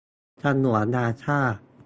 [0.41, 1.39] ฉนวนนาซ่า